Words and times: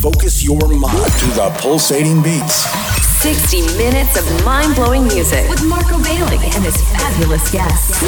focus 0.00 0.42
your 0.42 0.66
mind 0.66 1.12
to 1.20 1.26
the 1.36 1.54
pulsating 1.60 2.22
beats. 2.22 2.64
60 3.20 3.60
minutes 3.76 4.16
of 4.16 4.44
mind 4.46 4.74
blowing 4.74 5.04
music 5.04 5.46
with 5.50 5.62
Marco 5.62 6.02
Bailey 6.02 6.40
and 6.56 6.64
his 6.64 6.80
fabulous 6.88 7.50
guests. 7.50 8.00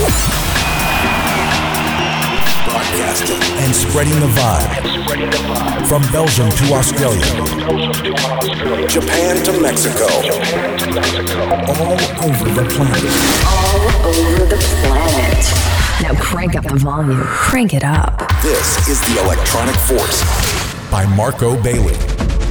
Broadcasting 2.64 3.36
and 3.60 3.76
spreading 3.76 4.18
the 4.20 4.32
vibe. 4.32 4.88
From 5.86 6.00
Belgium 6.10 6.48
to 6.48 6.72
Australia, 6.72 7.20
Japan 8.88 9.44
to 9.44 9.60
Mexico, 9.60 10.08
all 11.68 12.00
over 12.24 12.48
the 12.56 12.64
planet. 12.72 13.12
All 13.44 14.08
over 14.08 14.46
the 14.46 14.56
planet. 14.80 15.44
Now 16.00 16.14
crank 16.18 16.56
up 16.56 16.64
the 16.64 16.76
volume. 16.76 17.20
Crank 17.20 17.74
it 17.74 17.84
up. 17.84 18.18
This 18.42 18.88
is 18.88 19.00
The 19.02 19.20
Electronic 19.22 19.76
Force 19.76 20.41
by 20.92 21.06
Marco 21.06 21.56
Bailey. 21.62 22.41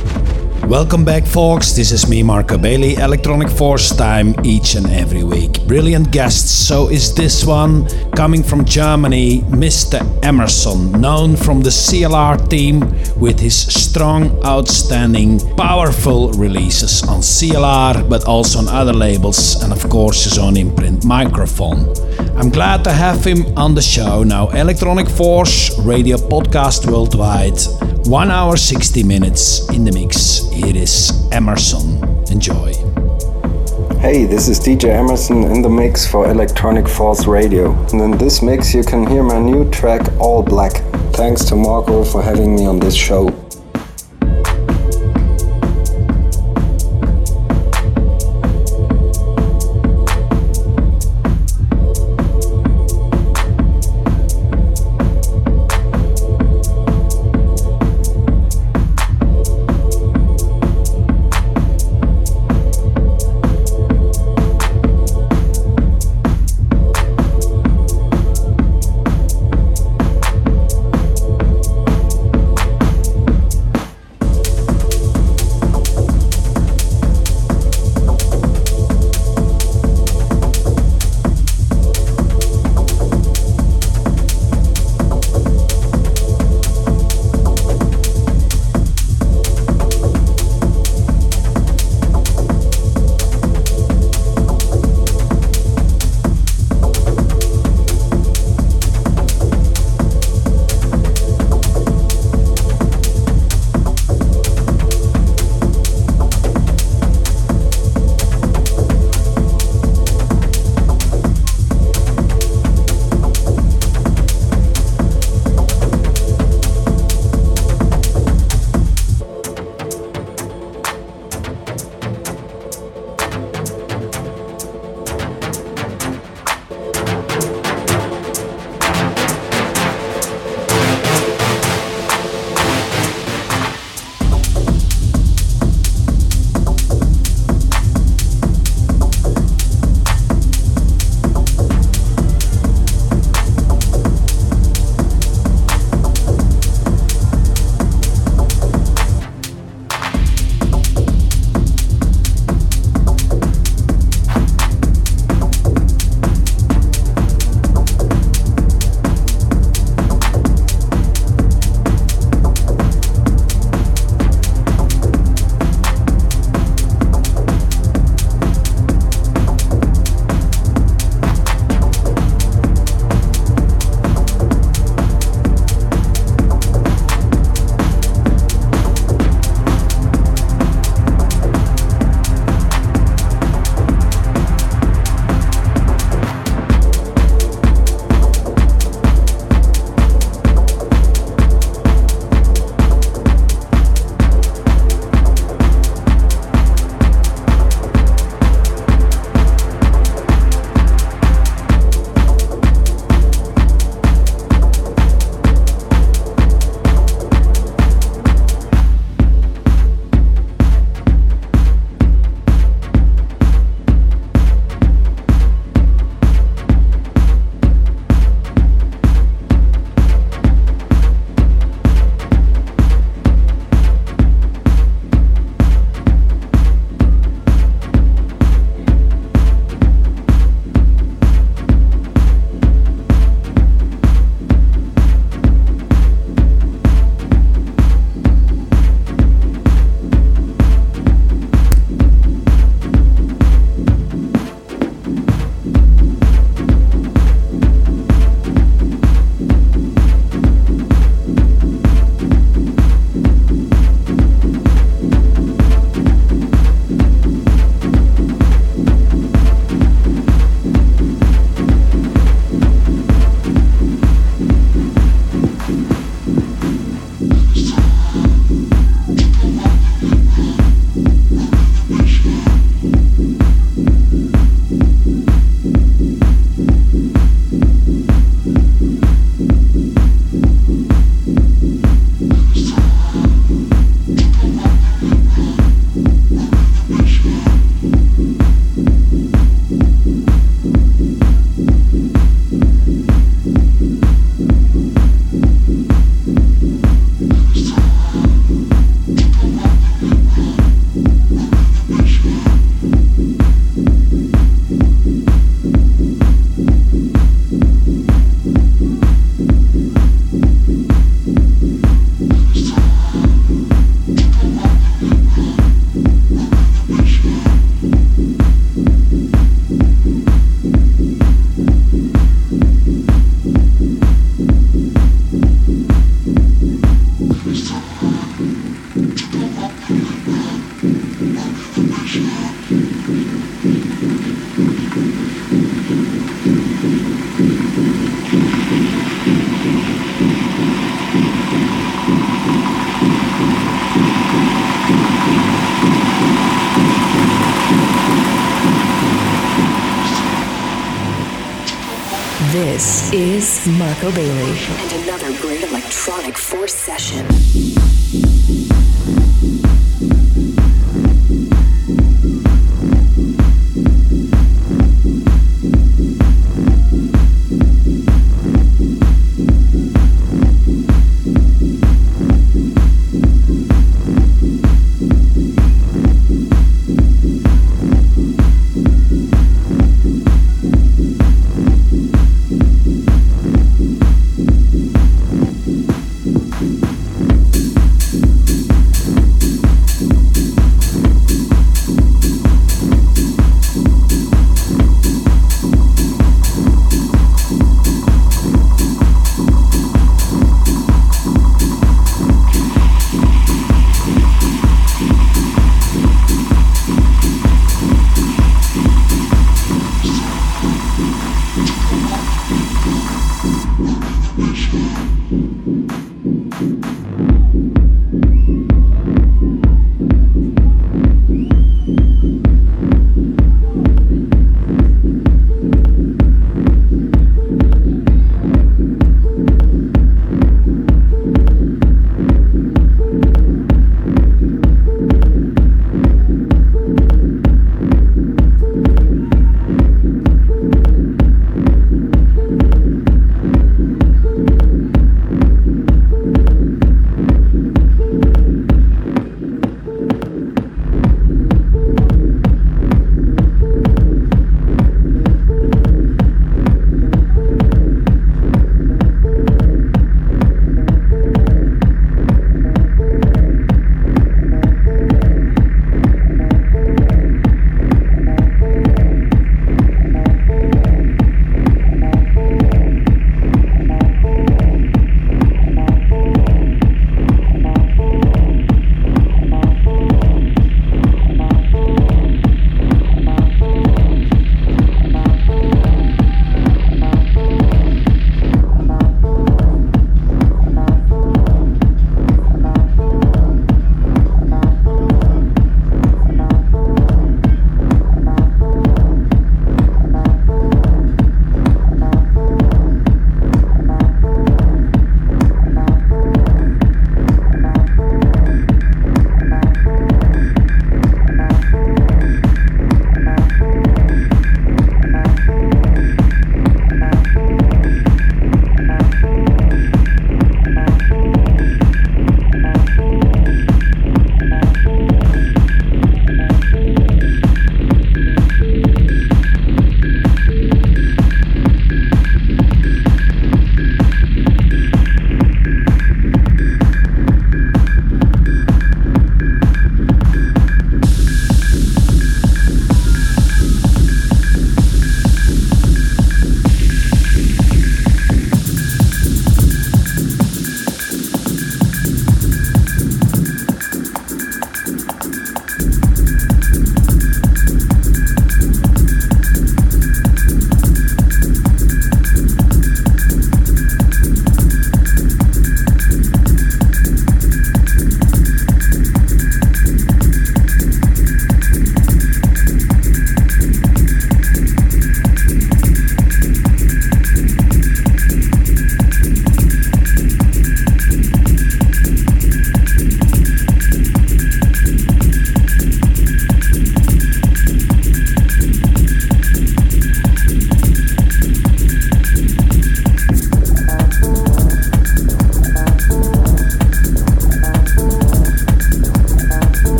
Welcome 0.68 1.04
back, 1.04 1.26
folks. 1.26 1.74
This 1.74 1.92
is 1.92 2.08
me, 2.08 2.24
Marco 2.24 2.58
Bailey, 2.58 2.96
Electronic 2.96 3.50
Force 3.50 3.94
time 3.94 4.34
each 4.46 4.76
and 4.76 4.86
every 4.88 5.24
week. 5.24 5.68
Brilliant 5.68 6.12
guests. 6.12 6.50
So 6.50 6.88
is 6.90 7.14
this 7.14 7.44
one 7.44 7.88
coming 8.12 8.42
from 8.42 8.64
Germany, 8.64 9.42
Mr. 9.50 10.00
Emerson, 10.24 10.92
known 10.94 11.36
from 11.36 11.62
the 11.62 11.70
CLR 11.72 12.48
team 12.50 12.80
with 13.20 13.40
his 13.40 13.55
strong, 13.55 14.42
outstanding, 14.46 15.40
powerful 15.58 16.32
releases 16.34 17.04
on 17.04 17.20
CLR, 17.22 18.07
but 18.07 18.24
also 18.26 18.60
on 18.60 18.68
other 18.70 18.94
labels, 18.94 19.62
and 19.63 19.74
of 19.74 19.90
course 19.90 20.24
his 20.24 20.38
own 20.38 20.55
imprint 20.55 21.04
Microphone. 21.04 21.94
I'm 22.38 22.50
glad 22.50 22.84
to 22.85 22.91
have 22.91 23.26
him 23.26 23.46
on 23.57 23.76
the 23.76 23.82
show 23.82 24.24
now. 24.24 24.50
Electronic 24.50 25.10
Force 25.10 25.78
Radio 25.80 26.18
Podcast 26.18 26.90
Worldwide. 26.90 27.60
1 28.07 28.32
hour 28.32 28.57
60 28.57 29.04
minutes 29.04 29.70
in 29.70 29.85
the 29.85 29.91
mix. 29.91 30.51
Here 30.52 30.76
is 30.76 31.27
Emerson. 31.32 32.04
Enjoy. 32.30 32.74
Hey, 33.99 34.26
this 34.26 34.48
is 34.48 34.60
DJ 34.60 34.90
Emerson 34.90 35.44
in 35.46 35.62
the 35.62 35.70
mix 35.70 36.05
for 36.05 36.30
Electronic 36.30 36.88
Force 36.88 37.26
Radio. 37.26 37.71
And 37.91 38.02
in 38.02 38.18
this 38.18 38.41
mix, 38.41 38.74
you 38.74 38.84
can 38.84 39.07
hear 39.07 39.24
my 39.24 39.40
new 39.40 39.70
track 39.72 40.02
All 40.20 40.44
Black. 40.44 40.74
Thanks 41.13 41.46
to 41.46 41.55
Marco 41.55 42.04
for 42.04 42.22
having 42.22 42.55
me 42.55 42.66
on 42.66 42.79
this 42.79 42.96
show. 42.96 43.29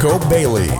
Marco 0.00 0.16
Bailey. 0.28 0.77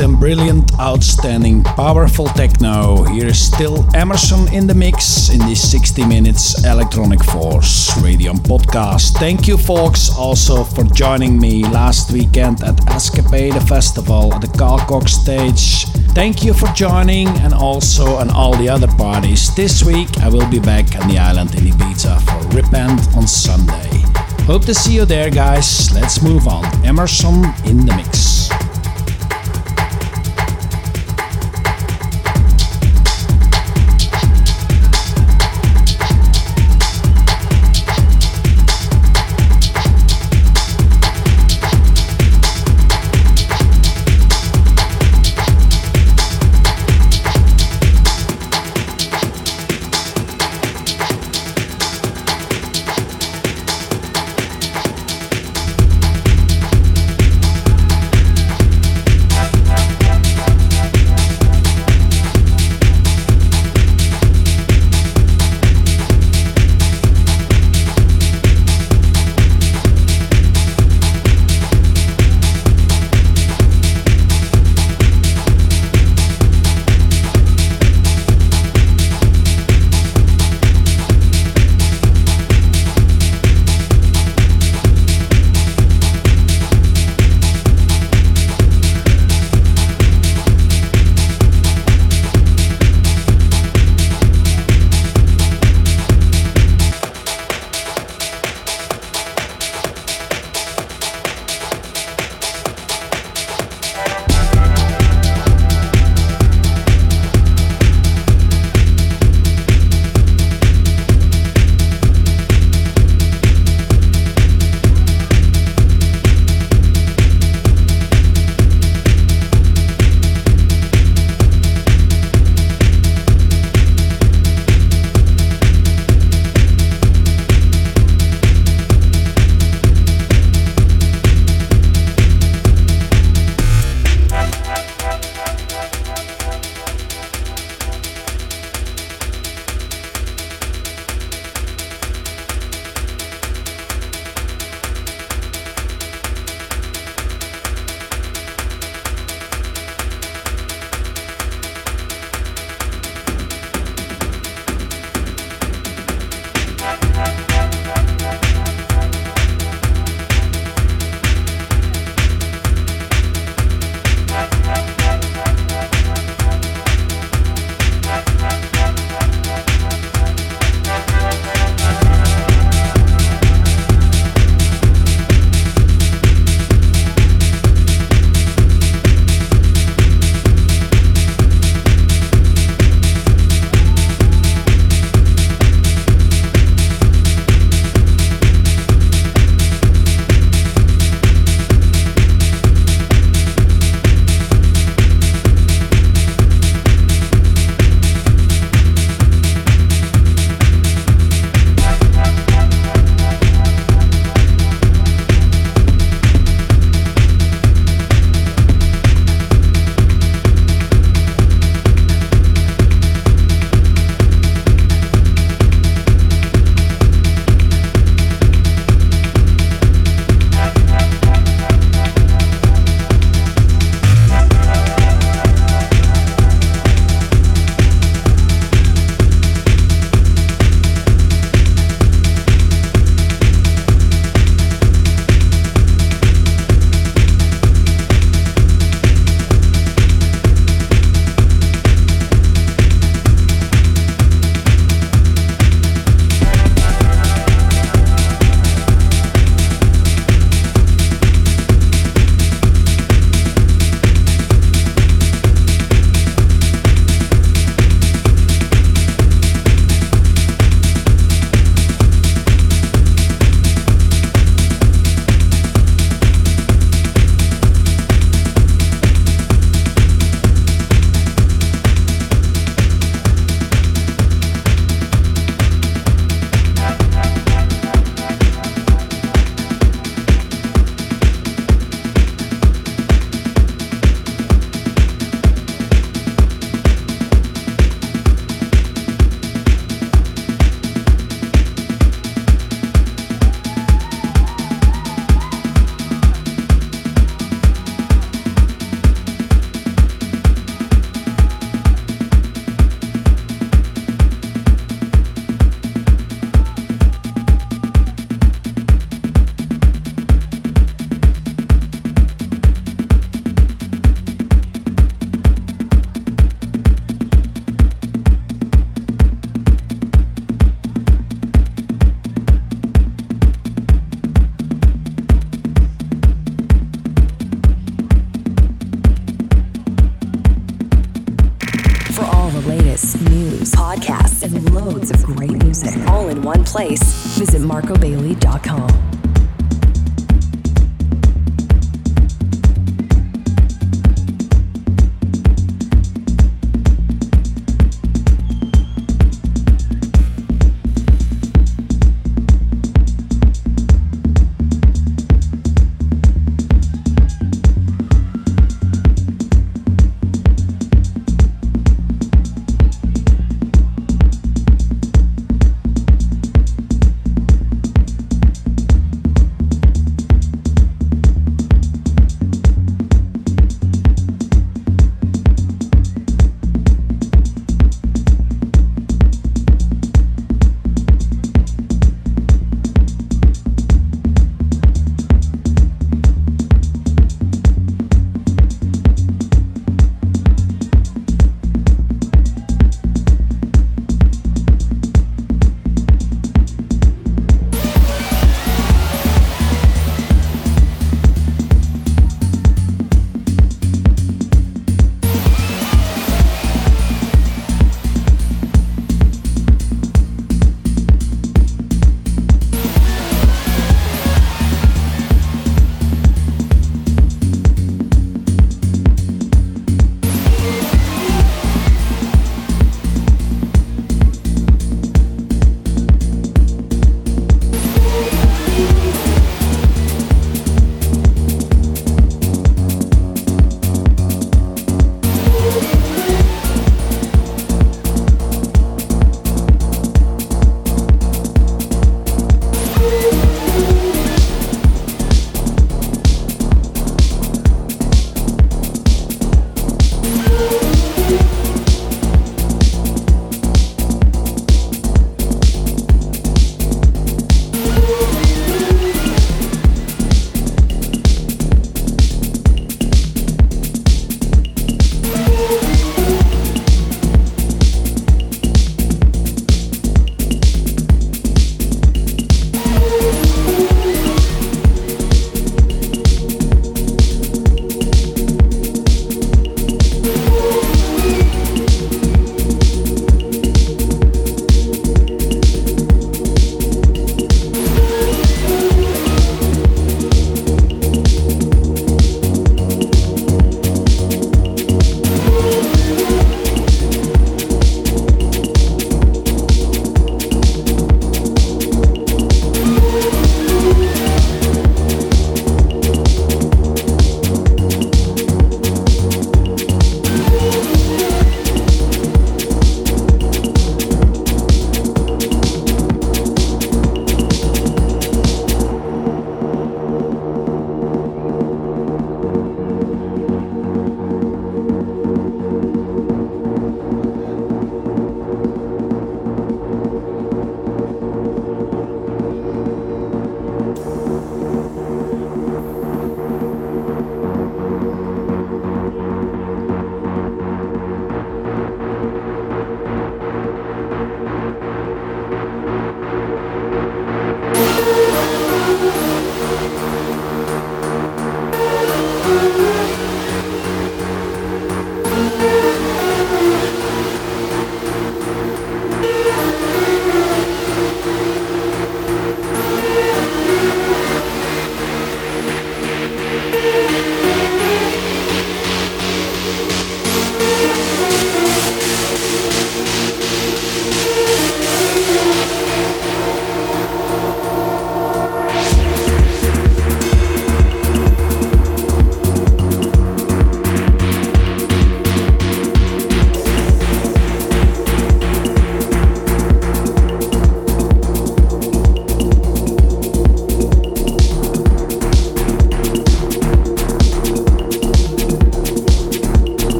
Than 0.00 0.16
brilliant, 0.16 0.72
outstanding, 0.80 1.62
powerful 1.62 2.26
techno. 2.28 3.04
Here 3.04 3.26
is 3.26 3.52
still 3.52 3.84
Emerson 3.94 4.48
in 4.52 4.66
the 4.66 4.74
mix 4.74 5.28
in 5.28 5.40
this 5.40 5.70
60 5.70 6.06
minutes 6.06 6.64
Electronic 6.64 7.22
Force 7.22 7.90
radio 8.02 8.32
podcast. 8.32 9.18
Thank 9.18 9.46
you, 9.46 9.58
folks, 9.58 10.08
also 10.16 10.64
for 10.64 10.84
joining 10.84 11.38
me 11.38 11.64
last 11.64 12.12
weekend 12.12 12.62
at 12.62 12.80
Escapade 12.88 13.62
Festival 13.68 14.32
at 14.32 14.40
the 14.40 14.48
Carl 14.56 15.06
stage. 15.06 15.84
Thank 16.14 16.44
you 16.44 16.54
for 16.54 16.68
joining 16.68 17.28
and 17.44 17.52
also 17.52 18.16
on 18.16 18.30
all 18.30 18.56
the 18.56 18.70
other 18.70 18.88
parties. 18.96 19.54
This 19.54 19.84
week 19.84 20.08
I 20.20 20.30
will 20.30 20.48
be 20.48 20.60
back 20.60 20.86
on 20.98 21.08
the 21.08 21.18
island 21.18 21.54
in 21.56 21.64
Ibiza 21.72 22.14
for 22.24 22.56
Repent 22.56 23.00
on 23.16 23.26
Sunday. 23.26 23.90
Hope 24.46 24.64
to 24.64 24.74
see 24.74 24.94
you 24.94 25.04
there, 25.04 25.30
guys. 25.30 25.92
Let's 25.92 26.22
move 26.22 26.48
on. 26.48 26.64
Emerson 26.86 27.44
in 27.66 27.84
the 27.84 27.94
mix. 27.96 28.19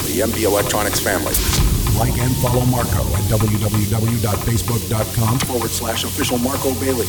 Of 0.00 0.06
the 0.06 0.20
MB 0.20 0.44
Elektronics 0.48 1.00
family. 1.02 1.34
Like 1.98 2.16
and 2.18 2.34
follow 2.36 2.64
Marco 2.64 3.02
at 3.14 3.24
www.facebook.com 3.24 5.38
forward 5.40 5.70
slash 5.70 6.04
official 6.04 6.38
Marco 6.38 6.72
Bailey. 6.80 7.08